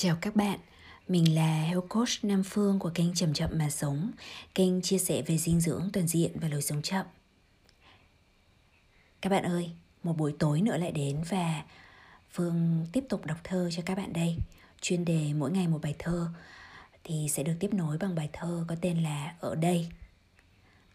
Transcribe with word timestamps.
Chào 0.00 0.16
các 0.20 0.36
bạn, 0.36 0.58
mình 1.08 1.34
là 1.34 1.62
Health 1.62 1.88
Coach 1.88 2.08
Nam 2.22 2.42
Phương 2.42 2.78
của 2.78 2.90
kênh 2.94 3.14
Chậm 3.14 3.34
Chậm 3.34 3.50
Mà 3.52 3.70
Sống, 3.70 4.10
kênh 4.54 4.82
chia 4.82 4.98
sẻ 4.98 5.22
về 5.22 5.38
dinh 5.38 5.60
dưỡng 5.60 5.90
toàn 5.92 6.06
diện 6.06 6.32
và 6.40 6.48
lối 6.48 6.62
sống 6.62 6.82
chậm. 6.82 7.06
Các 9.20 9.30
bạn 9.30 9.44
ơi, 9.44 9.70
một 10.02 10.16
buổi 10.16 10.34
tối 10.38 10.60
nữa 10.60 10.76
lại 10.76 10.92
đến 10.92 11.22
và 11.28 11.64
Phương 12.30 12.86
tiếp 12.92 13.04
tục 13.08 13.26
đọc 13.26 13.38
thơ 13.44 13.70
cho 13.72 13.82
các 13.86 13.94
bạn 13.94 14.12
đây. 14.12 14.36
Chuyên 14.80 15.04
đề 15.04 15.32
mỗi 15.32 15.50
ngày 15.50 15.68
một 15.68 15.78
bài 15.82 15.94
thơ 15.98 16.28
thì 17.04 17.28
sẽ 17.30 17.42
được 17.42 17.54
tiếp 17.60 17.74
nối 17.74 17.98
bằng 17.98 18.14
bài 18.14 18.30
thơ 18.32 18.64
có 18.68 18.76
tên 18.80 19.02
là 19.02 19.34
Ở 19.40 19.54
đây. 19.54 19.88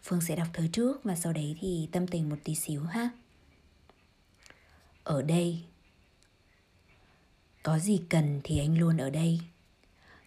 Phương 0.03 0.21
sẽ 0.21 0.35
đọc 0.35 0.47
thơ 0.53 0.67
trước 0.71 1.03
và 1.03 1.15
sau 1.15 1.33
đấy 1.33 1.57
thì 1.59 1.89
tâm 1.91 2.07
tình 2.07 2.29
một 2.29 2.37
tí 2.43 2.55
xíu 2.55 2.83
ha. 2.83 3.09
Ở 5.03 5.21
đây 5.21 5.63
có 7.63 7.79
gì 7.79 8.01
cần 8.09 8.41
thì 8.43 8.59
anh 8.59 8.77
luôn 8.77 8.97
ở 8.97 9.09
đây. 9.09 9.39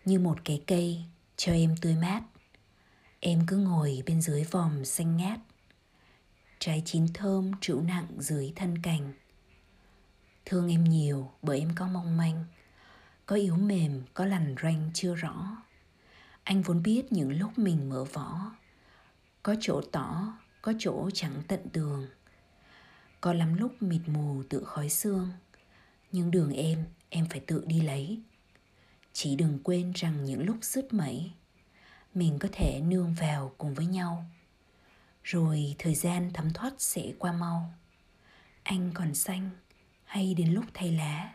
Như 0.05 0.19
một 0.19 0.39
cái 0.45 0.63
cây, 0.67 1.05
cho 1.37 1.53
em 1.53 1.75
tươi 1.81 1.97
mát. 1.97 2.23
Em 3.21 3.45
cứ 3.47 3.57
ngồi 3.57 4.03
bên 4.07 4.23
dưới 4.23 4.45
vòm 4.45 4.85
xanh 4.85 5.17
ngát. 5.17 5.39
Trái 6.59 6.83
chín 6.85 7.07
thơm 7.15 7.53
trụ 7.61 7.81
nặng 7.81 8.07
dưới 8.19 8.53
thân 8.57 8.83
cành. 8.83 9.13
Thương 10.45 10.69
em 10.69 10.85
nhiều 10.85 11.31
bởi 11.43 11.59
em 11.59 11.71
có 11.77 11.87
mong 11.87 12.17
manh. 12.17 12.45
Có 13.27 13.37
yếu 13.37 13.57
mềm, 13.57 14.03
có 14.15 14.25
lằn 14.25 14.55
ranh 14.63 14.91
chưa 14.95 15.15
rõ. 15.15 15.57
Anh 16.43 16.63
vốn 16.63 16.83
biết 16.83 17.13
những 17.13 17.39
lúc 17.39 17.59
mình 17.59 17.89
mở 17.89 18.05
vỏ. 18.05 18.53
Có 19.43 19.55
chỗ 19.61 19.81
tỏ, 19.93 20.39
có 20.63 20.73
chỗ 20.79 21.11
chẳng 21.15 21.43
tận 21.49 21.61
tường. 21.73 22.07
Có 23.21 23.33
lắm 23.33 23.55
lúc 23.55 23.83
mịt 23.83 24.03
mù 24.07 24.43
tự 24.49 24.65
khói 24.65 24.89
xương. 24.89 25.31
Nhưng 26.13 26.31
đường 26.31 26.53
em 26.53 26.85
em 27.11 27.27
phải 27.31 27.41
tự 27.41 27.65
đi 27.67 27.81
lấy. 27.81 28.21
Chỉ 29.13 29.37
đừng 29.37 29.59
quên 29.65 29.93
rằng 29.93 30.25
những 30.25 30.43
lúc 30.43 30.57
sứt 30.63 30.93
mẩy, 30.93 31.33
mình 32.15 32.39
có 32.39 32.49
thể 32.53 32.81
nương 32.81 33.15
vào 33.15 33.53
cùng 33.59 33.75
với 33.75 33.87
nhau. 33.87 34.25
Rồi 35.23 35.75
thời 35.79 35.95
gian 35.95 36.31
thấm 36.35 36.53
thoát 36.53 36.75
sẽ 36.79 37.13
qua 37.19 37.33
mau. 37.33 37.75
Anh 38.63 38.91
còn 38.95 39.15
xanh 39.15 39.51
hay 40.05 40.35
đến 40.35 40.53
lúc 40.53 40.65
thay 40.75 40.93
lá. 40.93 41.33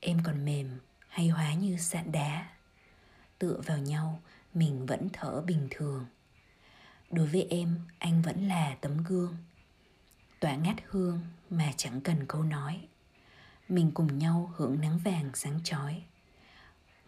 Em 0.00 0.18
còn 0.24 0.44
mềm 0.44 0.78
hay 1.08 1.28
hóa 1.28 1.54
như 1.54 1.76
sạn 1.76 2.12
đá. 2.12 2.48
Tựa 3.38 3.60
vào 3.66 3.78
nhau, 3.78 4.20
mình 4.54 4.86
vẫn 4.86 5.08
thở 5.12 5.40
bình 5.40 5.68
thường. 5.70 6.06
Đối 7.10 7.26
với 7.26 7.46
em, 7.50 7.80
anh 7.98 8.22
vẫn 8.22 8.48
là 8.48 8.76
tấm 8.80 9.04
gương. 9.04 9.36
Tỏa 10.40 10.56
ngát 10.56 10.76
hương 10.86 11.20
mà 11.50 11.72
chẳng 11.76 12.00
cần 12.00 12.24
câu 12.28 12.42
nói 12.42 12.88
mình 13.68 13.90
cùng 13.94 14.18
nhau 14.18 14.52
hưởng 14.56 14.80
nắng 14.80 14.98
vàng 14.98 15.30
sáng 15.34 15.60
chói. 15.64 16.02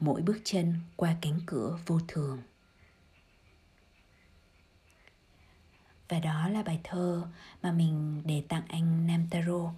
Mỗi 0.01 0.23
bước 0.23 0.39
chân 0.45 0.75
qua 0.97 1.17
cánh 1.21 1.41
cửa 1.47 1.79
vô 1.87 2.01
thường. 2.09 2.39
Và 6.09 6.19
đó 6.21 6.49
là 6.49 6.63
bài 6.63 6.81
thơ 6.85 7.27
mà 7.63 7.73
mình 7.73 8.23
để 8.25 8.43
tặng 8.49 8.63
anh 8.69 9.07
Nam 9.07 9.27
Taro. 9.31 9.73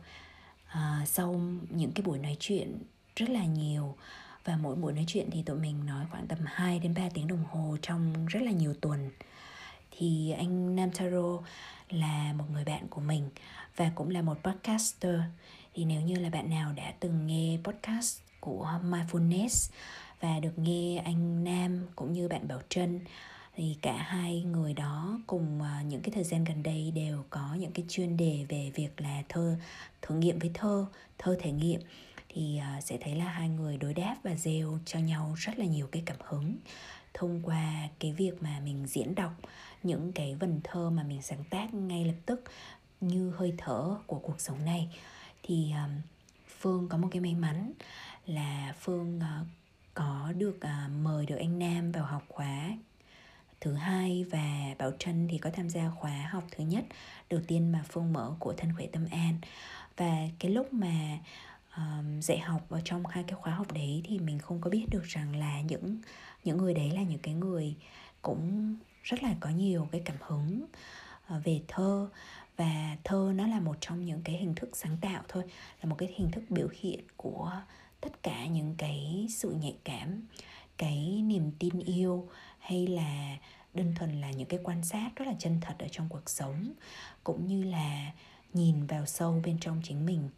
À, 0.67 1.03
sau 1.07 1.41
những 1.71 1.93
cái 1.93 2.03
buổi 2.03 2.19
nói 2.19 2.37
chuyện 2.41 2.83
rất 3.17 3.31
là 3.31 3.45
nhiều 3.45 3.97
và 4.45 4.57
mỗi 4.57 4.77
buổi 4.77 4.93
nói 4.93 5.05
chuyện 5.07 5.29
thì 5.33 5.43
tụi 5.43 5.59
mình 5.59 5.87
nói 5.87 6.07
khoảng 6.11 6.27
tầm 6.27 6.39
2 6.45 6.79
đến 6.79 6.95
3 6.95 7.03
tiếng 7.15 7.29
đồng 7.29 7.45
hồ 7.45 7.77
trong 7.83 8.27
rất 8.27 8.43
là 8.43 8.51
nhiều 8.51 8.75
tuần. 8.81 9.11
Thì 9.91 10.31
anh 10.31 10.77
Nam 10.77 10.91
Taro 10.91 11.39
là 11.89 12.33
một 12.33 12.45
người 12.53 12.65
bạn 12.65 12.89
của 12.89 13.01
mình 13.01 13.31
và 13.77 13.91
cũng 13.95 14.11
là 14.11 14.23
một 14.23 14.39
podcaster 14.43 15.21
thì 15.75 15.85
nếu 15.85 16.01
như 16.01 16.15
là 16.15 16.31
bạn 16.31 16.51
nào 16.51 16.73
đã 16.73 16.93
từng 17.01 17.27
nghe 17.27 17.59
podcast 17.65 18.21
của 18.41 18.81
mindfulness 18.85 19.71
và 20.21 20.41
được 20.41 20.59
nghe 20.59 21.03
anh 21.05 21.45
Nam 21.45 21.87
cũng 21.97 22.13
như 22.13 22.29
bạn 22.29 22.49
Bảo 22.49 22.61
Trân, 22.69 23.01
thì 23.57 23.77
cả 23.83 23.97
hai 23.97 24.43
người 24.43 24.75
đó 24.75 25.21
cùng 25.27 25.63
à, 25.63 25.83
những 25.83 26.01
cái 26.01 26.11
thời 26.15 26.25
gian 26.25 26.45
gần 26.45 26.63
đây 26.63 26.93
đều 26.95 27.25
có 27.31 27.55
những 27.59 27.73
cái 27.73 27.85
chuyên 27.89 28.17
đề 28.17 28.47
về 28.49 28.73
việc 28.75 29.01
là 29.01 29.23
thơ, 29.29 29.57
thử 30.03 30.15
nghiệm 30.15 30.39
với 30.39 30.51
thơ 30.55 30.87
thơ 31.19 31.37
thể 31.41 31.53
nghiệm. 31.53 31.81
Thì 32.29 32.59
à, 32.59 32.81
sẽ 32.81 32.99
thấy 33.01 33.15
là 33.15 33.25
hai 33.25 33.49
người 33.49 33.77
đối 33.77 33.95
đáp 33.95 34.17
và 34.23 34.35
gieo 34.35 34.79
cho 34.85 34.99
nhau 34.99 35.35
rất 35.37 35.59
là 35.59 35.65
nhiều 35.65 35.89
cái 35.93 36.03
cảm 36.07 36.17
hứng 36.25 36.57
thông 37.15 37.41
qua 37.43 37.89
cái 37.99 38.13
việc 38.13 38.43
mà 38.43 38.61
mình 38.65 38.87
diễn 38.87 39.15
đọc 39.15 39.33
những 39.83 40.13
cái 40.13 40.35
vần 40.35 40.61
thơ 40.65 40.91
mà 40.91 41.03
mình 41.03 41.23
sáng 41.23 41.45
tác 41.51 41.75
ngay 41.75 42.05
lập 42.05 42.15
tức 42.27 42.45
như 43.01 43.31
hơi 43.31 43.55
thở 43.59 43.97
của 44.07 44.19
cuộc 44.19 44.41
sống 44.41 44.65
này 44.65 44.89
thì 45.51 45.73
phương 46.59 46.89
có 46.89 46.99
một 46.99 47.09
cái 47.11 47.21
may 47.21 47.35
mắn 47.35 47.73
là 48.27 48.75
phương 48.81 49.21
ờ, 49.21 49.45
có 49.95 50.33
được 50.37 50.61
ờ, 50.61 50.89
mời 51.03 51.27
được 51.27 51.37
anh 51.37 51.59
nam 51.59 51.93
vào 51.93 52.05
học 52.05 52.23
khóa 52.29 52.71
thứ 53.61 53.75
hai 53.75 54.25
và 54.31 54.75
bảo 54.79 54.93
trân 54.99 55.29
thì 55.31 55.39
có 55.39 55.51
tham 55.51 55.71
gia 55.71 55.91
khóa 55.91 56.29
học 56.31 56.45
thứ 56.51 56.65
nhất 56.65 56.85
đầu 57.31 57.41
tiên 57.47 57.73
mà 57.73 57.85
phương 57.89 58.13
mở 58.13 58.35
của 58.39 58.55
thân 58.57 58.73
khỏe 58.77 58.87
tâm 58.87 59.07
an. 59.11 59.35
Và 59.97 60.17
cái 60.39 60.53
lúc 60.53 60.73
mà 60.73 61.19
um, 61.77 62.21
dạy 62.21 62.39
học 62.39 62.63
ở 62.69 62.81
trong 62.85 63.07
hai 63.07 63.25
cái 63.25 63.39
khóa 63.41 63.55
học 63.55 63.73
đấy 63.73 64.03
thì 64.05 64.19
mình 64.19 64.39
không 64.39 64.61
có 64.61 64.71
biết 64.71 64.87
được 64.91 65.05
rằng 65.05 65.37
là 65.37 65.61
những 65.61 65.99
những 66.45 66.59
người 66.59 66.75
đấy 66.75 66.91
là 66.91 67.03
những 67.03 67.19
cái 67.23 67.35
người 67.35 67.75
cũng 68.23 68.77
rất 69.03 69.23
là 69.23 69.35
có 69.41 69.51
nhiều 69.51 69.89
cái 69.93 70.03
cảm 70.05 70.17
hứng 70.21 70.65
ờ, 71.27 71.41
về 71.45 71.61
thơ 71.69 72.09
và 72.61 72.97
thơ 73.05 73.33
nó 73.35 73.47
là 73.47 73.61
một 73.61 73.77
trong 73.81 74.05
những 74.05 74.23
cái 74.23 74.37
hình 74.37 74.55
thức 74.55 74.71
sáng 74.73 74.97
tạo 75.01 75.23
thôi, 75.29 75.45
là 75.83 75.91
một 75.91 75.97
cái 75.99 76.15
hình 76.17 76.31
thức 76.31 76.45
biểu 76.49 76.69
hiện 76.81 77.01
của 77.17 77.53
tất 78.01 78.23
cả 78.23 78.47
những 78.47 78.75
cái 78.79 79.27
sự 79.31 79.51
nhạy 79.51 79.77
cảm, 79.85 80.23
cái 80.77 81.23
niềm 81.25 81.53
tin 81.59 81.79
yêu, 81.79 82.29
hay 82.59 82.87
là 82.87 83.37
đơn 83.75 83.95
thuần 83.99 84.21
là 84.21 84.31
những 84.31 84.49
cái 84.49 84.61
quan 84.63 84.85
sát 84.85 85.11
rất 85.17 85.25
là 85.29 85.35
chân 85.39 85.59
thật 85.61 85.75
ở 85.79 85.87
trong 85.91 86.09
cuộc 86.09 86.31
sống, 86.31 86.73
cũng 87.25 87.47
như 87.47 87.63
là 87.63 88.13
nhìn 88.53 88.87
vào 88.87 89.07
sâu 89.07 89.41
bên 89.45 89.59
trong 89.61 89.81
chính 89.85 90.07
mình. 90.07 90.29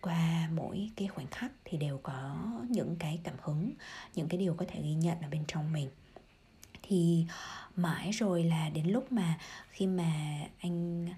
Qua 0.00 0.48
mỗi 0.54 0.90
cái 0.96 1.08
khoảnh 1.08 1.26
khắc 1.26 1.52
thì 1.64 1.78
đều 1.78 2.00
có 2.02 2.36
những 2.68 2.96
cái 2.98 3.20
cảm 3.24 3.36
hứng, 3.42 3.72
những 4.14 4.28
cái 4.28 4.40
điều 4.40 4.54
có 4.54 4.64
thể 4.68 4.82
ghi 4.82 4.94
nhận 4.94 5.20
ở 5.20 5.28
bên 5.28 5.44
trong 5.48 5.72
mình. 5.72 5.88
Thì 6.82 7.26
mãi 7.76 8.10
rồi 8.10 8.44
là 8.44 8.70
đến 8.70 8.86
lúc 8.86 9.12
mà 9.12 9.38
khi 9.70 9.86
mà 9.86 10.40
anh 10.60 11.08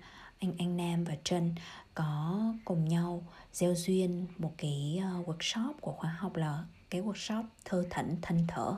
anh 0.43 0.53
anh 0.59 0.77
Nam 0.77 1.05
và 1.05 1.15
Trân 1.25 1.55
có 1.95 2.41
cùng 2.65 2.89
nhau 2.89 3.23
gieo 3.53 3.75
duyên 3.75 4.27
một 4.39 4.53
cái 4.59 5.01
ờ, 5.03 5.23
workshop 5.33 5.73
của 5.81 5.93
khóa 5.93 6.11
học 6.19 6.37
là 6.37 6.65
cái 6.91 7.03
workshop 7.03 7.45
thơ 7.65 7.85
thẩn 7.91 8.17
thân 8.23 8.45
thở. 8.49 8.77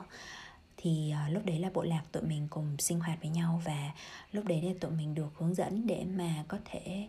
Thì 0.77 1.13
uh, 1.27 1.33
lúc 1.33 1.45
đấy 1.45 1.59
là 1.59 1.69
bộ 1.73 1.83
lạc 1.83 2.03
tụi 2.11 2.23
mình 2.23 2.47
cùng 2.49 2.77
sinh 2.79 2.99
hoạt 2.99 3.21
với 3.21 3.29
nhau 3.29 3.61
và 3.65 3.91
lúc 4.31 4.45
đấy 4.45 4.61
là 4.61 4.73
tụi 4.79 4.91
mình 4.91 5.15
được 5.15 5.33
hướng 5.37 5.53
dẫn 5.53 5.87
để 5.87 6.05
mà 6.15 6.43
có 6.47 6.57
thể 6.65 7.07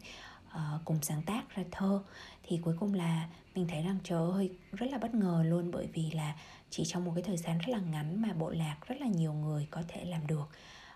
uh, 0.49 0.84
cùng 0.84 0.99
sáng 1.03 1.23
tác 1.23 1.56
ra 1.56 1.62
thơ. 1.71 2.03
Thì 2.43 2.61
cuối 2.65 2.77
cùng 2.81 2.94
là 2.94 3.28
mình 3.55 3.67
thấy 3.69 3.83
rằng 3.83 3.99
trời 4.05 4.31
ơi 4.33 4.50
rất 4.73 4.91
là 4.91 4.99
bất 4.99 5.15
ngờ 5.15 5.43
luôn 5.47 5.71
bởi 5.71 5.88
vì 5.93 6.11
là 6.11 6.34
chỉ 6.71 6.84
trong 6.84 7.05
một 7.05 7.12
cái 7.15 7.23
thời 7.23 7.37
gian 7.37 7.59
rất 7.59 7.69
là 7.69 7.78
ngắn 7.78 8.23
mà 8.23 8.33
bộ 8.33 8.50
lạc 8.50 8.77
rất 8.87 9.00
là 9.00 9.06
nhiều 9.06 9.33
người 9.33 9.67
có 9.71 9.83
thể 9.88 10.05
làm 10.05 10.27
được 10.27 10.49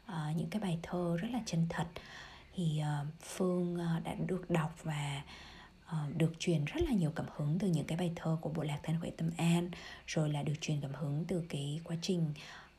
uh, 0.06 0.36
những 0.36 0.50
cái 0.50 0.60
bài 0.60 0.78
thơ 0.82 1.16
rất 1.20 1.28
là 1.32 1.40
chân 1.46 1.66
thật 1.68 1.86
thì 2.54 2.78
ờ, 2.78 3.06
phương 3.22 3.76
ờ, 3.76 4.00
đã 4.04 4.14
được 4.26 4.50
đọc 4.50 4.78
và 4.82 5.22
ờ, 5.86 5.98
được 6.16 6.32
truyền 6.38 6.64
rất 6.64 6.82
là 6.82 6.92
nhiều 6.92 7.12
cảm 7.16 7.26
hứng 7.36 7.58
từ 7.58 7.68
những 7.68 7.84
cái 7.84 7.98
bài 7.98 8.12
thơ 8.16 8.36
của 8.40 8.50
bộ 8.50 8.62
lạc 8.62 8.78
thân 8.82 8.96
huệ 8.96 9.10
tâm 9.16 9.30
an 9.36 9.70
rồi 10.06 10.28
là 10.30 10.42
được 10.42 10.54
truyền 10.60 10.80
cảm 10.80 10.94
hứng 10.94 11.24
từ 11.28 11.44
cái 11.48 11.80
quá 11.84 11.96
trình 12.02 12.32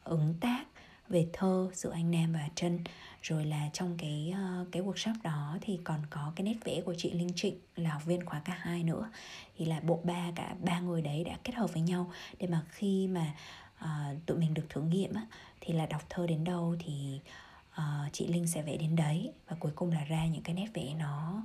ứng 0.03 0.33
tác 0.39 0.65
về 1.09 1.27
thơ 1.33 1.69
giữa 1.73 1.91
anh 1.91 2.11
Nam 2.11 2.33
và 2.33 2.49
Trân. 2.55 2.79
Rồi 3.21 3.45
là 3.45 3.69
trong 3.73 3.97
cái 3.97 4.35
cái 4.71 4.81
workshop 4.81 5.13
đó 5.23 5.57
thì 5.61 5.79
còn 5.83 5.99
có 6.09 6.33
cái 6.35 6.43
nét 6.43 6.55
vẽ 6.63 6.81
của 6.81 6.95
chị 6.97 7.11
Linh 7.11 7.31
Trịnh 7.35 7.59
là 7.75 7.89
học 7.89 8.05
viên 8.05 8.25
khóa 8.25 8.41
cả 8.45 8.57
hai 8.59 8.83
nữa. 8.83 9.11
Thì 9.57 9.65
là 9.65 9.79
bộ 9.79 9.99
ba 10.03 10.31
cả 10.35 10.55
ba 10.59 10.79
người 10.79 11.01
đấy 11.01 11.23
đã 11.23 11.37
kết 11.43 11.55
hợp 11.55 11.73
với 11.73 11.81
nhau 11.81 12.11
để 12.39 12.47
mà 12.47 12.61
khi 12.69 13.07
mà 13.07 13.33
uh, 13.81 14.25
tụi 14.25 14.37
mình 14.37 14.53
được 14.53 14.65
thử 14.69 14.81
nghiệm 14.81 15.13
á, 15.13 15.25
thì 15.61 15.73
là 15.73 15.85
đọc 15.85 16.01
thơ 16.09 16.27
đến 16.27 16.43
đâu 16.43 16.75
thì 16.79 17.19
uh, 17.19 17.50
chị 18.11 18.27
Linh 18.27 18.47
sẽ 18.47 18.61
vẽ 18.61 18.77
đến 18.77 18.95
đấy. 18.95 19.33
Và 19.47 19.55
cuối 19.59 19.71
cùng 19.75 19.91
là 19.91 20.03
ra 20.03 20.25
những 20.25 20.43
cái 20.43 20.55
nét 20.55 20.67
vẽ 20.73 20.93
nó 20.99 21.43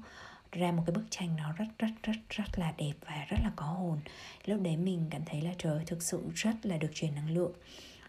ra 0.53 0.73
một 0.73 0.83
cái 0.87 0.95
bức 0.95 1.05
tranh 1.11 1.37
nó 1.37 1.53
rất 1.53 1.67
rất 1.79 1.91
rất 2.03 2.17
rất 2.31 2.59
là 2.59 2.73
đẹp 2.77 2.93
và 3.07 3.27
rất 3.29 3.37
là 3.43 3.53
có 3.57 3.67
hồn. 3.67 3.99
Lúc 4.45 4.61
đấy 4.63 4.77
mình 4.77 5.07
cảm 5.11 5.25
thấy 5.27 5.43
là 5.43 5.55
trời 5.59 5.85
thực 5.87 6.03
sự 6.03 6.23
rất 6.35 6.55
là 6.63 6.77
được 6.77 6.91
truyền 6.95 7.15
năng 7.15 7.31
lượng. 7.31 7.53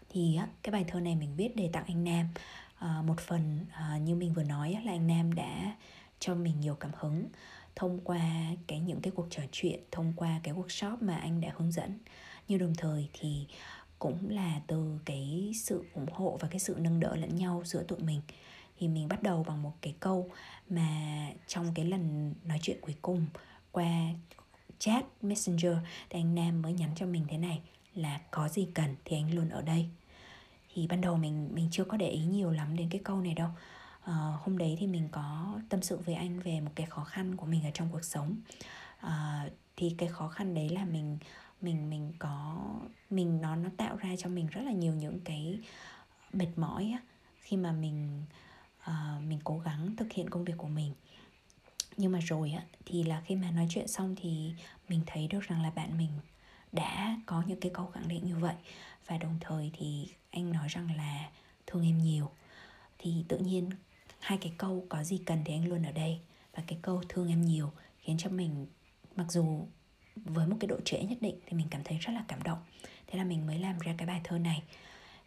Thì 0.08 0.38
cái 0.62 0.72
bài 0.72 0.84
thơ 0.88 1.00
này 1.00 1.14
mình 1.16 1.36
viết 1.36 1.56
để 1.56 1.70
tặng 1.72 1.84
anh 1.86 2.04
Nam. 2.04 2.28
À, 2.78 3.02
một 3.06 3.20
phần 3.20 3.66
à, 3.72 3.98
như 3.98 4.14
mình 4.14 4.32
vừa 4.34 4.42
nói 4.42 4.78
là 4.84 4.92
anh 4.92 5.06
Nam 5.06 5.34
đã 5.34 5.76
cho 6.18 6.34
mình 6.34 6.60
nhiều 6.60 6.74
cảm 6.74 6.90
hứng 6.94 7.28
thông 7.76 8.00
qua 8.04 8.20
cái 8.66 8.80
những 8.80 9.00
cái 9.00 9.12
cuộc 9.16 9.26
trò 9.30 9.42
chuyện 9.52 9.80
thông 9.90 10.12
qua 10.16 10.40
cái 10.42 10.54
workshop 10.54 10.96
mà 11.00 11.16
anh 11.16 11.40
đã 11.40 11.52
hướng 11.56 11.72
dẫn. 11.72 11.98
Nhưng 12.48 12.58
đồng 12.58 12.74
thời 12.74 13.08
thì 13.12 13.46
cũng 13.98 14.30
là 14.30 14.60
từ 14.66 14.98
cái 15.04 15.52
sự 15.54 15.84
ủng 15.94 16.12
hộ 16.12 16.38
và 16.40 16.48
cái 16.48 16.60
sự 16.60 16.76
nâng 16.78 17.00
đỡ 17.00 17.16
lẫn 17.16 17.36
nhau 17.36 17.62
giữa 17.64 17.82
tụi 17.82 17.98
mình. 17.98 18.20
Thì 18.78 18.88
mình 18.88 19.08
bắt 19.08 19.22
đầu 19.22 19.44
bằng 19.48 19.62
một 19.62 19.72
cái 19.80 19.94
câu 20.00 20.30
mà 20.68 20.88
trong 21.46 21.72
cái 21.74 21.84
lần 21.84 22.34
nói 22.44 22.58
chuyện 22.62 22.78
cuối 22.80 22.94
cùng 23.02 23.26
qua 23.72 23.90
chat 24.78 25.04
messenger 25.22 25.76
thì 26.10 26.20
anh 26.20 26.34
nam 26.34 26.62
mới 26.62 26.72
nhắn 26.72 26.90
cho 26.96 27.06
mình 27.06 27.24
thế 27.28 27.38
này 27.38 27.60
là 27.94 28.20
có 28.30 28.48
gì 28.48 28.68
cần 28.74 28.96
thì 29.04 29.16
anh 29.16 29.34
luôn 29.34 29.48
ở 29.48 29.62
đây. 29.62 29.86
Thì 30.74 30.86
ban 30.86 31.00
đầu 31.00 31.16
mình 31.16 31.48
mình 31.54 31.68
chưa 31.70 31.84
có 31.84 31.96
để 31.96 32.08
ý 32.08 32.24
nhiều 32.24 32.50
lắm 32.50 32.76
đến 32.76 32.88
cái 32.90 33.00
câu 33.04 33.20
này 33.20 33.34
đâu. 33.34 33.48
À, 34.02 34.14
hôm 34.40 34.58
đấy 34.58 34.76
thì 34.80 34.86
mình 34.86 35.08
có 35.12 35.58
tâm 35.68 35.82
sự 35.82 35.96
với 35.96 36.14
anh 36.14 36.40
về 36.40 36.60
một 36.60 36.70
cái 36.74 36.86
khó 36.86 37.04
khăn 37.04 37.36
của 37.36 37.46
mình 37.46 37.64
ở 37.64 37.70
trong 37.74 37.88
cuộc 37.92 38.04
sống. 38.04 38.36
À, 38.98 39.48
thì 39.76 39.94
cái 39.98 40.08
khó 40.08 40.28
khăn 40.28 40.54
đấy 40.54 40.68
là 40.68 40.84
mình 40.84 41.18
mình 41.60 41.90
mình 41.90 42.12
có 42.18 42.64
mình 43.10 43.40
nó 43.40 43.56
nó 43.56 43.70
tạo 43.76 43.96
ra 43.96 44.16
cho 44.18 44.28
mình 44.28 44.46
rất 44.46 44.62
là 44.62 44.72
nhiều 44.72 44.94
những 44.94 45.20
cái 45.20 45.58
mệt 46.32 46.48
mỏi 46.56 46.90
á, 46.92 47.02
khi 47.40 47.56
mà 47.56 47.72
mình 47.72 48.22
uh, 48.82 49.22
mình 49.26 49.38
cố 49.44 49.58
gắng 49.58 49.96
thực 49.96 50.12
hiện 50.12 50.30
công 50.30 50.44
việc 50.44 50.54
của 50.56 50.68
mình. 50.68 50.94
Nhưng 51.96 52.12
mà 52.12 52.18
rồi 52.18 52.52
á 52.52 52.62
thì 52.86 53.02
là 53.02 53.22
khi 53.26 53.36
mà 53.36 53.50
nói 53.50 53.66
chuyện 53.70 53.88
xong 53.88 54.14
thì 54.20 54.52
mình 54.88 55.00
thấy 55.06 55.28
được 55.28 55.40
rằng 55.40 55.62
là 55.62 55.70
bạn 55.70 55.98
mình 55.98 56.10
đã 56.72 57.16
có 57.26 57.42
những 57.46 57.60
cái 57.60 57.72
câu 57.74 57.86
khẳng 57.86 58.08
định 58.08 58.26
như 58.26 58.36
vậy. 58.36 58.54
Và 59.06 59.18
đồng 59.18 59.38
thời 59.40 59.70
thì 59.78 60.08
anh 60.30 60.52
nói 60.52 60.68
rằng 60.68 60.96
là 60.96 61.30
thương 61.66 61.86
em 61.86 61.98
nhiều. 61.98 62.30
Thì 62.98 63.24
tự 63.28 63.38
nhiên 63.38 63.70
hai 64.20 64.38
cái 64.38 64.52
câu 64.58 64.86
có 64.88 65.04
gì 65.04 65.18
cần 65.26 65.38
thì 65.44 65.54
anh 65.54 65.68
luôn 65.68 65.82
ở 65.82 65.92
đây. 65.92 66.20
Và 66.54 66.62
cái 66.66 66.78
câu 66.82 67.02
thương 67.08 67.28
em 67.28 67.42
nhiều 67.42 67.72
khiến 67.98 68.16
cho 68.18 68.30
mình 68.30 68.66
mặc 69.16 69.26
dù 69.32 69.66
với 70.24 70.46
một 70.46 70.56
cái 70.60 70.68
độ 70.68 70.76
trễ 70.84 71.02
nhất 71.02 71.18
định 71.20 71.36
thì 71.46 71.56
mình 71.56 71.66
cảm 71.70 71.80
thấy 71.84 71.98
rất 71.98 72.12
là 72.12 72.24
cảm 72.28 72.42
động. 72.42 72.58
Thế 73.06 73.18
là 73.18 73.24
mình 73.24 73.46
mới 73.46 73.58
làm 73.58 73.78
ra 73.78 73.94
cái 73.98 74.06
bài 74.06 74.20
thơ 74.24 74.38
này. 74.38 74.62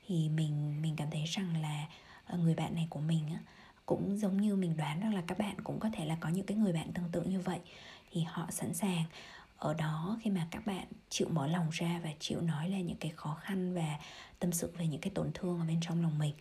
Thì 0.07 0.29
mình 0.29 0.81
mình 0.81 0.95
cảm 0.95 1.11
thấy 1.11 1.23
rằng 1.25 1.61
là 1.61 1.85
ờ, 2.25 2.37
người 2.37 2.55
bạn 2.55 2.75
này 2.75 2.87
của 2.89 2.99
mình 2.99 3.23
á, 3.33 3.39
cũng 3.85 4.17
giống 4.17 4.41
như 4.41 4.55
mình 4.55 4.77
đoán 4.77 4.99
rằng 4.99 5.13
là 5.13 5.21
các 5.27 5.37
bạn 5.37 5.55
cũng 5.63 5.79
có 5.79 5.89
thể 5.93 6.05
là 6.05 6.17
có 6.19 6.29
những 6.29 6.45
cái 6.45 6.57
người 6.57 6.73
bạn 6.73 6.91
tương 6.93 7.09
tự 7.11 7.21
như 7.21 7.39
vậy. 7.39 7.59
Thì 8.11 8.21
họ 8.21 8.47
sẵn 8.51 8.73
sàng 8.73 9.03
ở 9.57 9.73
đó 9.73 10.17
khi 10.21 10.29
mà 10.29 10.47
các 10.51 10.65
bạn 10.65 10.85
chịu 11.09 11.27
mở 11.31 11.47
lòng 11.47 11.69
ra 11.71 11.99
và 12.03 12.09
chịu 12.19 12.41
nói 12.41 12.69
lên 12.69 12.87
những 12.87 12.97
cái 12.97 13.11
khó 13.15 13.37
khăn 13.41 13.73
và 13.73 13.99
tâm 14.39 14.51
sự 14.51 14.71
về 14.77 14.87
những 14.87 15.01
cái 15.01 15.11
tổn 15.15 15.31
thương 15.33 15.59
ở 15.59 15.65
bên 15.65 15.77
trong 15.81 16.01
lòng 16.01 16.19
mình 16.19 16.33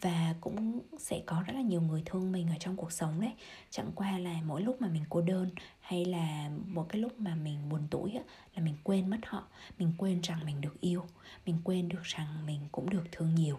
và 0.00 0.34
cũng 0.40 0.80
sẽ 0.98 1.22
có 1.26 1.42
rất 1.46 1.52
là 1.52 1.60
nhiều 1.60 1.80
người 1.80 2.02
thương 2.06 2.32
mình 2.32 2.48
ở 2.48 2.56
trong 2.60 2.76
cuộc 2.76 2.92
sống 2.92 3.20
đấy. 3.20 3.32
Chẳng 3.70 3.90
qua 3.94 4.18
là 4.18 4.40
mỗi 4.44 4.62
lúc 4.62 4.80
mà 4.80 4.88
mình 4.88 5.04
cô 5.08 5.20
đơn 5.20 5.50
hay 5.80 6.04
là 6.04 6.50
một 6.66 6.86
cái 6.88 7.02
lúc 7.02 7.20
mà 7.20 7.34
mình 7.34 7.68
buồn 7.68 7.88
tủi 7.90 8.12
á, 8.12 8.22
là 8.54 8.62
mình 8.62 8.76
quên 8.82 9.10
mất 9.10 9.18
họ. 9.26 9.48
Mình 9.78 9.92
quên 9.98 10.20
rằng 10.20 10.40
mình 10.46 10.60
được 10.60 10.80
yêu. 10.80 11.06
Mình 11.46 11.58
quên 11.64 11.88
được 11.88 12.02
rằng 12.02 12.46
mình 12.46 12.60
cũng 12.72 12.90
được 12.90 13.04
thương 13.12 13.34
nhiều. 13.34 13.58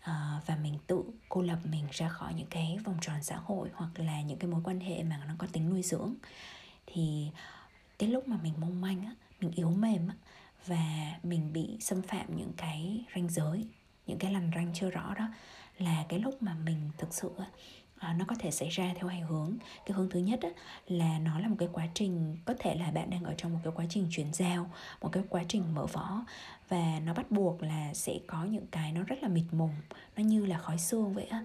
À, 0.00 0.40
và 0.46 0.56
mình 0.56 0.74
tự 0.86 1.02
cô 1.28 1.42
lập 1.42 1.58
mình 1.64 1.84
ra 1.90 2.08
khỏi 2.08 2.34
những 2.34 2.46
cái 2.50 2.78
vòng 2.84 2.96
tròn 3.00 3.22
xã 3.22 3.36
hội 3.36 3.68
hoặc 3.74 3.90
là 3.96 4.22
những 4.22 4.38
cái 4.38 4.50
mối 4.50 4.60
quan 4.64 4.80
hệ 4.80 5.02
mà 5.02 5.24
nó 5.28 5.34
có 5.38 5.46
tính 5.52 5.70
nuôi 5.70 5.82
dưỡng. 5.82 6.14
Thì 6.86 7.28
cái 7.98 8.08
lúc 8.08 8.28
mà 8.28 8.36
mình 8.42 8.54
mong 8.58 8.80
manh 8.80 9.04
á 9.04 9.14
mình 9.40 9.50
yếu 9.50 9.70
mềm 9.70 10.08
á 10.08 10.14
và 10.66 11.12
mình 11.22 11.52
bị 11.52 11.76
xâm 11.80 12.02
phạm 12.02 12.36
những 12.36 12.52
cái 12.56 13.04
ranh 13.14 13.28
giới 13.28 13.66
những 14.06 14.18
cái 14.18 14.32
lằn 14.32 14.50
ranh 14.54 14.70
chưa 14.74 14.90
rõ 14.90 15.14
đó 15.18 15.28
là 15.78 16.04
cái 16.08 16.18
lúc 16.18 16.42
mà 16.42 16.54
mình 16.54 16.90
thực 16.98 17.14
sự 17.14 17.30
à, 17.98 18.14
nó 18.18 18.24
có 18.28 18.34
thể 18.38 18.50
xảy 18.50 18.68
ra 18.68 18.92
theo 18.94 19.06
hai 19.06 19.20
hướng. 19.20 19.56
Cái 19.86 19.96
hướng 19.96 20.10
thứ 20.10 20.20
nhất 20.20 20.40
á, 20.42 20.48
là 20.86 21.18
nó 21.18 21.38
là 21.38 21.48
một 21.48 21.56
cái 21.58 21.68
quá 21.72 21.86
trình 21.94 22.36
có 22.44 22.54
thể 22.58 22.74
là 22.74 22.90
bạn 22.90 23.10
đang 23.10 23.24
ở 23.24 23.34
trong 23.36 23.52
một 23.52 23.58
cái 23.64 23.72
quá 23.76 23.84
trình 23.88 24.06
chuyển 24.10 24.32
giao 24.32 24.70
một 25.00 25.08
cái 25.12 25.22
quá 25.28 25.42
trình 25.48 25.74
mở 25.74 25.86
võ 25.86 26.24
và 26.68 27.00
nó 27.04 27.14
bắt 27.14 27.30
buộc 27.30 27.62
là 27.62 27.94
sẽ 27.94 28.18
có 28.26 28.44
những 28.44 28.66
cái 28.70 28.92
nó 28.92 29.02
rất 29.02 29.22
là 29.22 29.28
mịt 29.28 29.44
mùng 29.52 29.74
nó 30.16 30.22
như 30.22 30.46
là 30.46 30.58
khói 30.58 30.78
xương 30.78 31.14
vậy 31.14 31.24
á. 31.24 31.44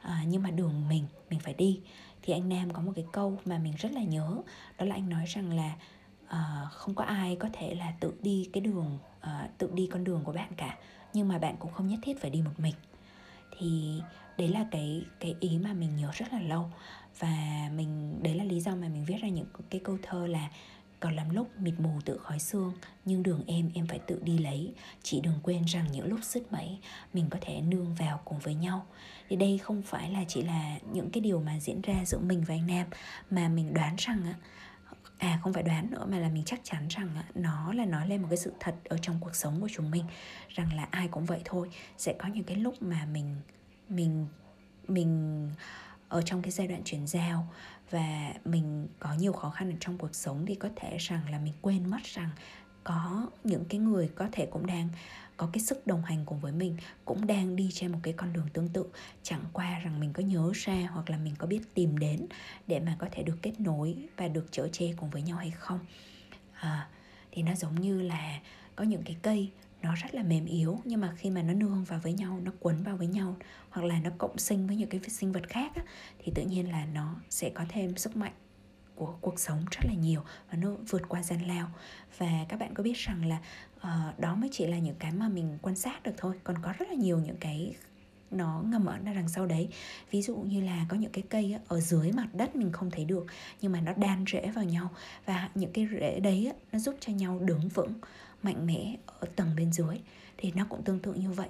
À, 0.00 0.24
nhưng 0.26 0.42
mà 0.42 0.50
đường 0.50 0.88
mình 0.88 1.04
mình 1.30 1.40
phải 1.40 1.54
đi. 1.54 1.80
Thì 2.22 2.32
anh 2.32 2.48
nam 2.48 2.72
có 2.72 2.82
một 2.82 2.92
cái 2.96 3.04
câu 3.12 3.38
mà 3.44 3.58
mình 3.58 3.74
rất 3.78 3.92
là 3.92 4.02
nhớ 4.02 4.36
đó 4.78 4.86
là 4.86 4.94
anh 4.94 5.08
nói 5.08 5.24
rằng 5.26 5.52
là 5.52 5.72
à, 6.28 6.68
không 6.72 6.94
có 6.94 7.04
ai 7.04 7.36
có 7.36 7.48
thể 7.52 7.74
là 7.74 7.92
tự 8.00 8.14
đi 8.22 8.50
cái 8.52 8.60
đường 8.60 8.98
à, 9.20 9.48
tự 9.58 9.70
đi 9.74 9.88
con 9.92 10.04
đường 10.04 10.24
của 10.24 10.32
bạn 10.32 10.52
cả 10.56 10.76
nhưng 11.16 11.28
mà 11.28 11.38
bạn 11.38 11.56
cũng 11.58 11.72
không 11.72 11.88
nhất 11.88 11.98
thiết 12.02 12.20
phải 12.20 12.30
đi 12.30 12.42
một 12.42 12.50
mình. 12.58 12.74
Thì 13.58 14.00
đấy 14.38 14.48
là 14.48 14.66
cái 14.70 15.04
cái 15.20 15.34
ý 15.40 15.58
mà 15.58 15.72
mình 15.72 15.96
nhớ 15.96 16.10
rất 16.14 16.32
là 16.32 16.40
lâu. 16.40 16.70
Và 17.18 17.68
mình, 17.76 18.22
đấy 18.22 18.34
là 18.34 18.44
lý 18.44 18.60
do 18.60 18.74
mà 18.74 18.88
mình 18.88 19.04
viết 19.04 19.16
ra 19.22 19.28
những 19.28 19.46
cái 19.70 19.80
câu 19.84 19.98
thơ 20.02 20.26
là 20.26 20.50
còn 21.00 21.16
lắm 21.16 21.30
lúc 21.30 21.48
mịt 21.58 21.74
mù 21.78 21.90
tự 22.04 22.18
khói 22.18 22.38
xương, 22.38 22.72
nhưng 23.04 23.22
đường 23.22 23.42
em 23.46 23.70
em 23.74 23.86
phải 23.86 23.98
tự 23.98 24.20
đi 24.24 24.38
lấy. 24.38 24.72
Chỉ 25.02 25.20
đừng 25.20 25.40
quên 25.42 25.64
rằng 25.64 25.86
những 25.92 26.06
lúc 26.06 26.20
sứt 26.22 26.52
mẩy 26.52 26.78
mình 27.14 27.26
có 27.30 27.38
thể 27.40 27.60
nương 27.60 27.94
vào 27.94 28.20
cùng 28.24 28.38
với 28.38 28.54
nhau. 28.54 28.86
Thì 29.28 29.36
đây 29.36 29.58
không 29.58 29.82
phải 29.82 30.10
là 30.10 30.24
chỉ 30.28 30.42
là 30.42 30.78
những 30.92 31.10
cái 31.10 31.20
điều 31.20 31.40
mà 31.40 31.60
diễn 31.60 31.80
ra 31.80 32.04
giữa 32.04 32.18
mình 32.18 32.44
và 32.48 32.54
anh 32.54 32.66
nam, 32.66 32.86
mà 33.30 33.48
mình 33.48 33.74
đoán 33.74 33.94
rằng 33.98 34.24
á 34.24 34.34
à 35.18 35.40
không 35.42 35.52
phải 35.52 35.62
đoán 35.62 35.90
nữa, 35.90 36.06
mà 36.10 36.18
là 36.18 36.28
mình 36.28 36.44
chắc 36.46 36.60
chắn 36.64 36.88
rằng 36.88 37.08
à, 37.16 37.24
nó 37.34 37.72
là 37.72 37.84
nói 37.84 38.08
lên 38.08 38.22
một 38.22 38.28
cái 38.30 38.38
sự 38.38 38.52
thật 38.60 38.74
ở 38.84 38.98
trong 39.02 39.18
cuộc 39.20 39.34
sống 39.34 39.60
của 39.60 39.68
chúng 39.72 39.90
mình, 39.90 40.04
rằng 40.48 40.74
là 40.74 40.88
ai 40.90 41.08
cũng 41.08 41.24
vậy 41.24 41.40
thôi. 41.44 41.70
Sẽ 41.98 42.14
có 42.18 42.28
những 42.28 42.44
cái 42.44 42.56
lúc 42.56 42.82
mà 42.82 43.06
mình 43.12 43.36
mình 43.88 44.26
mình 44.88 45.50
ở 46.08 46.22
trong 46.22 46.42
cái 46.42 46.50
giai 46.50 46.68
đoạn 46.68 46.82
chuyển 46.84 47.06
giao 47.06 47.52
và 47.90 48.32
mình 48.44 48.88
có 48.98 49.14
nhiều 49.14 49.32
khó 49.32 49.50
khăn 49.50 49.70
ở 49.70 49.76
trong 49.80 49.98
cuộc 49.98 50.14
sống 50.14 50.46
thì 50.46 50.54
có 50.54 50.68
thể 50.76 50.96
rằng 50.98 51.30
là 51.30 51.38
mình 51.38 51.54
quên 51.62 51.90
mất 51.90 52.04
rằng 52.04 52.30
có 52.86 53.26
những 53.44 53.64
cái 53.64 53.80
người 53.80 54.10
có 54.14 54.28
thể 54.32 54.46
cũng 54.46 54.66
đang 54.66 54.88
có 55.36 55.48
cái 55.52 55.60
sức 55.60 55.86
đồng 55.86 56.02
hành 56.02 56.24
cùng 56.26 56.40
với 56.40 56.52
mình 56.52 56.76
cũng 57.04 57.26
đang 57.26 57.56
đi 57.56 57.70
trên 57.72 57.92
một 57.92 57.98
cái 58.02 58.12
con 58.12 58.32
đường 58.32 58.48
tương 58.52 58.68
tự. 58.68 58.84
Chẳng 59.22 59.44
qua 59.52 59.78
rằng 59.78 60.00
mình 60.00 60.12
có 60.12 60.22
nhớ 60.22 60.52
ra 60.54 60.88
hoặc 60.92 61.10
là 61.10 61.18
mình 61.18 61.34
có 61.38 61.46
biết 61.46 61.74
tìm 61.74 61.98
đến 61.98 62.26
để 62.66 62.80
mà 62.80 62.96
có 62.98 63.06
thể 63.12 63.22
được 63.22 63.36
kết 63.42 63.60
nối 63.60 63.96
và 64.16 64.28
được 64.28 64.46
chở 64.50 64.68
che 64.72 64.86
cùng 64.96 65.10
với 65.10 65.22
nhau 65.22 65.36
hay 65.36 65.50
không. 65.50 65.78
À, 66.52 66.88
thì 67.30 67.42
nó 67.42 67.54
giống 67.54 67.80
như 67.80 68.00
là 68.00 68.40
có 68.76 68.84
những 68.84 69.02
cái 69.02 69.16
cây 69.22 69.50
nó 69.82 69.94
rất 69.94 70.14
là 70.14 70.22
mềm 70.22 70.44
yếu 70.44 70.80
nhưng 70.84 71.00
mà 71.00 71.14
khi 71.16 71.30
mà 71.30 71.42
nó 71.42 71.52
nương 71.52 71.84
vào 71.84 72.00
với 72.02 72.12
nhau 72.12 72.40
nó 72.44 72.52
quấn 72.60 72.82
vào 72.82 72.96
với 72.96 73.06
nhau 73.06 73.36
hoặc 73.70 73.84
là 73.84 74.00
nó 74.00 74.10
cộng 74.18 74.38
sinh 74.38 74.66
với 74.66 74.76
những 74.76 74.88
cái 74.88 75.00
sinh 75.08 75.32
vật 75.32 75.48
khác 75.48 75.72
á, 75.74 75.82
thì 76.18 76.32
tự 76.34 76.42
nhiên 76.42 76.70
là 76.70 76.86
nó 76.86 77.14
sẽ 77.30 77.50
có 77.50 77.64
thêm 77.68 77.96
sức 77.96 78.16
mạnh 78.16 78.32
của 78.96 79.14
cuộc 79.20 79.40
sống 79.40 79.64
rất 79.70 79.86
là 79.86 79.94
nhiều 79.94 80.22
và 80.50 80.58
nó 80.58 80.70
vượt 80.90 81.02
qua 81.08 81.22
gian 81.22 81.40
lao. 81.40 81.70
Và 82.18 82.44
các 82.48 82.60
bạn 82.60 82.74
có 82.74 82.82
biết 82.82 82.96
rằng 82.96 83.24
là 83.24 83.38
uh, 83.76 84.18
đó 84.18 84.34
mới 84.34 84.50
chỉ 84.52 84.66
là 84.66 84.78
những 84.78 84.96
cái 84.98 85.12
mà 85.12 85.28
mình 85.28 85.58
quan 85.62 85.76
sát 85.76 86.02
được 86.02 86.12
thôi 86.16 86.34
còn 86.44 86.56
có 86.62 86.72
rất 86.78 86.88
là 86.88 86.94
nhiều 86.94 87.18
những 87.18 87.36
cái 87.36 87.74
nó 88.30 88.62
ngầm 88.66 88.86
ở 88.86 88.98
đằng 88.98 89.28
sau 89.28 89.46
đấy. 89.46 89.68
Ví 90.10 90.22
dụ 90.22 90.36
như 90.36 90.60
là 90.60 90.86
có 90.88 90.96
những 90.96 91.12
cái 91.12 91.24
cây 91.30 91.56
ở 91.68 91.80
dưới 91.80 92.12
mặt 92.12 92.28
đất 92.32 92.56
mình 92.56 92.72
không 92.72 92.90
thấy 92.90 93.04
được 93.04 93.26
nhưng 93.60 93.72
mà 93.72 93.80
nó 93.80 93.92
đan 93.96 94.24
rễ 94.32 94.50
vào 94.54 94.64
nhau. 94.64 94.90
Và 95.24 95.50
những 95.54 95.72
cái 95.72 95.88
rễ 95.92 96.20
đấy 96.20 96.52
nó 96.72 96.78
giúp 96.78 96.94
cho 97.00 97.12
nhau 97.12 97.38
đứng 97.38 97.68
vững 97.68 97.92
mạnh 98.42 98.66
mẽ 98.66 98.96
ở 99.06 99.28
tầng 99.36 99.56
bên 99.56 99.72
dưới. 99.72 100.00
Thì 100.36 100.52
nó 100.56 100.66
cũng 100.68 100.82
tương 100.82 100.98
tự 100.98 101.14
như 101.14 101.30
vậy. 101.30 101.48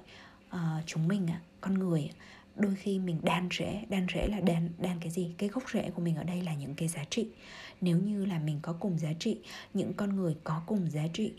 À, 0.51 0.83
chúng 0.87 1.09
mình 1.09 1.29
con 1.61 1.75
người 1.75 2.11
đôi 2.57 2.75
khi 2.75 2.99
mình 2.99 3.19
đan 3.23 3.49
rễ 3.59 3.85
đan 3.89 4.07
rễ 4.15 4.27
là 4.27 4.41
đan 4.41 4.69
đan 4.79 5.01
cái 5.01 5.11
gì? 5.11 5.35
Cái 5.39 5.49
gốc 5.49 5.65
rễ 5.73 5.91
của 5.91 6.03
mình 6.03 6.17
ở 6.17 6.25
đây 6.25 6.43
là 6.43 6.55
những 6.55 6.75
cái 6.75 6.89
giá 6.89 7.05
trị. 7.11 7.29
Nếu 7.81 7.99
như 7.99 8.25
là 8.25 8.39
mình 8.39 8.59
có 8.63 8.73
cùng 8.81 8.99
giá 8.99 9.13
trị 9.19 9.41
những 9.75 9.95
con 9.95 10.17
người 10.17 10.37
có 10.45 10.63
cùng 10.67 10.91
giá 10.91 11.07
trị 11.13 11.33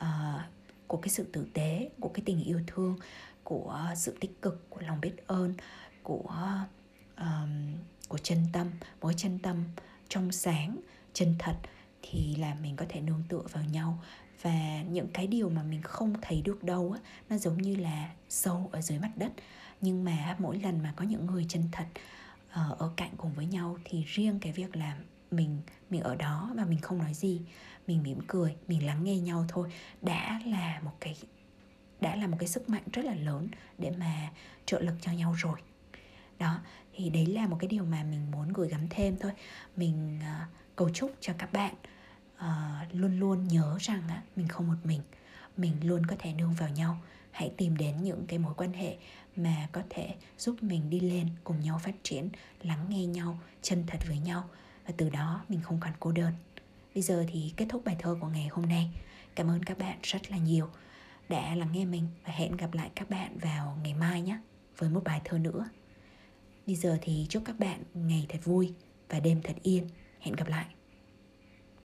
uh, 0.00 0.40
của 0.86 0.96
cái 0.96 1.08
sự 1.08 1.24
tử 1.32 1.46
tế 1.52 1.90
của 2.00 2.08
cái 2.08 2.22
tình 2.26 2.44
yêu 2.44 2.60
thương 2.66 2.96
của 3.44 3.80
sự 3.96 4.16
tích 4.20 4.42
cực 4.42 4.70
của 4.70 4.80
lòng 4.80 5.00
biết 5.00 5.26
ơn 5.26 5.54
của 6.02 6.32
um, 7.16 7.74
của 8.08 8.18
chân 8.18 8.38
tâm 8.52 8.70
mỗi 9.00 9.14
chân 9.16 9.38
tâm 9.38 9.64
trong 10.08 10.32
sáng 10.32 10.76
chân 11.12 11.34
thật 11.38 11.56
thì 12.02 12.36
là 12.36 12.54
mình 12.54 12.76
có 12.76 12.86
thể 12.88 13.00
nương 13.00 13.22
tựa 13.28 13.42
vào 13.52 13.64
nhau 13.64 13.98
và 14.44 14.82
những 14.82 15.08
cái 15.12 15.26
điều 15.26 15.48
mà 15.48 15.62
mình 15.62 15.82
không 15.82 16.14
thấy 16.22 16.42
được 16.42 16.64
đâu 16.64 16.92
á 16.92 17.00
nó 17.30 17.36
giống 17.36 17.62
như 17.62 17.76
là 17.76 18.10
sâu 18.28 18.68
ở 18.72 18.80
dưới 18.80 18.98
mặt 18.98 19.10
đất. 19.16 19.32
Nhưng 19.80 20.04
mà 20.04 20.36
mỗi 20.38 20.60
lần 20.60 20.82
mà 20.82 20.92
có 20.96 21.04
những 21.04 21.26
người 21.26 21.46
chân 21.48 21.62
thật 21.72 21.86
ờ, 22.50 22.76
ở 22.78 22.90
cạnh 22.96 23.10
cùng 23.16 23.32
với 23.32 23.46
nhau 23.46 23.78
thì 23.84 24.04
riêng 24.06 24.38
cái 24.40 24.52
việc 24.52 24.76
là 24.76 24.96
mình 25.30 25.58
mình 25.90 26.00
ở 26.00 26.14
đó 26.14 26.52
và 26.56 26.64
mình 26.64 26.80
không 26.80 26.98
nói 26.98 27.14
gì 27.14 27.40
mình 27.86 28.02
mỉm 28.02 28.18
cười 28.26 28.56
mình 28.68 28.86
lắng 28.86 29.04
nghe 29.04 29.18
nhau 29.18 29.44
thôi 29.48 29.72
đã 30.02 30.40
là 30.46 30.80
một 30.84 30.92
cái 31.00 31.16
đã 32.00 32.16
là 32.16 32.26
một 32.26 32.36
cái 32.40 32.48
sức 32.48 32.70
mạnh 32.70 32.82
rất 32.92 33.04
là 33.04 33.14
lớn 33.14 33.48
để 33.78 33.90
mà 33.98 34.30
trợ 34.66 34.80
lực 34.80 34.94
cho 35.00 35.12
nhau 35.12 35.32
rồi. 35.32 35.60
Đó 36.38 36.60
thì 36.94 37.10
đấy 37.10 37.26
là 37.26 37.46
một 37.46 37.56
cái 37.60 37.68
điều 37.68 37.84
mà 37.84 38.04
mình 38.04 38.30
muốn 38.30 38.52
gửi 38.52 38.68
gắm 38.68 38.86
thêm 38.90 39.16
thôi. 39.20 39.32
Mình 39.76 40.18
uh, 40.20 40.48
cầu 40.76 40.90
chúc 40.94 41.12
cho 41.20 41.32
các 41.38 41.52
bạn 41.52 41.74
uh, 42.38 42.94
luôn 42.94 43.20
luôn 43.20 43.48
nhớ 43.48 43.76
rằng 43.80 44.02
uh, 44.06 44.38
mình 44.38 44.48
không 44.48 44.68
một 44.68 44.78
mình. 44.84 45.00
Mình 45.56 45.72
luôn 45.82 46.06
có 46.06 46.16
thể 46.18 46.32
nương 46.32 46.52
vào 46.52 46.68
nhau. 46.68 46.98
Hãy 47.30 47.52
tìm 47.56 47.76
đến 47.76 48.02
những 48.02 48.26
cái 48.26 48.38
mối 48.38 48.54
quan 48.56 48.72
hệ 48.72 48.96
mà 49.36 49.68
có 49.72 49.82
thể 49.90 50.14
giúp 50.38 50.62
mình 50.62 50.90
đi 50.90 51.00
lên 51.00 51.28
cùng 51.44 51.60
nhau 51.60 51.78
phát 51.78 51.94
triển 52.02 52.28
lắng 52.62 52.86
nghe 52.88 53.06
nhau 53.06 53.38
chân 53.62 53.84
thật 53.86 53.98
với 54.08 54.18
nhau. 54.18 54.48
Và 54.86 54.94
từ 54.96 55.10
đó 55.10 55.44
mình 55.48 55.60
không 55.62 55.80
còn 55.80 55.92
cô 56.00 56.12
đơn. 56.12 56.32
Bây 56.94 57.02
giờ 57.02 57.24
thì 57.28 57.52
kết 57.56 57.66
thúc 57.68 57.84
bài 57.84 57.96
thơ 57.98 58.16
của 58.20 58.28
ngày 58.28 58.48
hôm 58.48 58.66
nay. 58.66 58.90
Cảm 59.34 59.50
ơn 59.50 59.62
các 59.62 59.78
bạn 59.78 59.98
rất 60.02 60.30
là 60.30 60.36
nhiều 60.36 60.68
đã 61.28 61.54
lắng 61.54 61.72
nghe 61.72 61.84
mình 61.84 62.08
và 62.24 62.32
hẹn 62.32 62.56
gặp 62.56 62.74
lại 62.74 62.90
các 62.94 63.10
bạn 63.10 63.38
vào 63.38 63.78
ngày 63.82 63.94
mai 63.94 64.22
nhé 64.22 64.38
với 64.78 64.90
một 64.90 65.04
bài 65.04 65.20
thơ 65.24 65.38
nữa. 65.38 65.68
Bây 66.66 66.76
giờ 66.76 66.98
thì 67.02 67.26
chúc 67.28 67.42
các 67.46 67.58
bạn 67.58 67.82
ngày 67.94 68.26
thật 68.28 68.38
vui 68.44 68.74
và 69.08 69.20
đêm 69.20 69.40
thật 69.42 69.56
yên. 69.62 69.88
Hẹn 70.20 70.34
gặp 70.34 70.48
lại. 70.48 70.66